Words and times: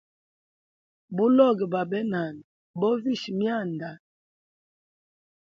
Buloge 1.15 1.65
bwa 1.71 1.83
benami, 1.91 2.43
bovisha 2.79 3.29
mianda. 3.39 3.89